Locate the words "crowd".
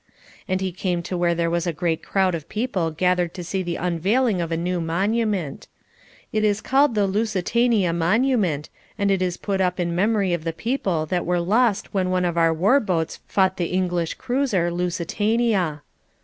2.01-2.33